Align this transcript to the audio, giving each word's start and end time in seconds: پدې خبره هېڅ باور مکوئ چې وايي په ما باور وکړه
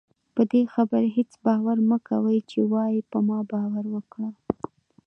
پدې 0.35 0.61
خبره 0.73 1.07
هېڅ 1.17 1.31
باور 1.45 1.77
مکوئ 1.89 2.39
چې 2.49 2.59
وايي 2.73 3.01
په 3.11 3.17
ما 3.27 3.39
باور 3.51 3.85
وکړه 3.93 4.29